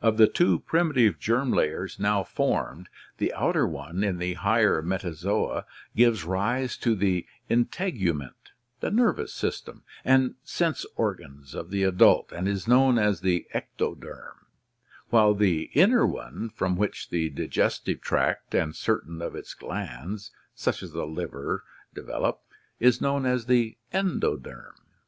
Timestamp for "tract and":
18.00-18.76